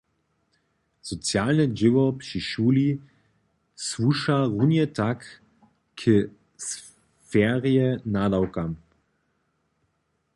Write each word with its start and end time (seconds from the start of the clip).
Socialne 1.09 1.65
dźěło 1.79 2.05
při 2.21 2.39
šuli 2.49 2.87
słuša 3.89 4.37
runje 4.53 4.85
tak 4.99 5.19
k 5.99 6.01
sferje 6.69 7.87
nadawkam. 8.15 8.71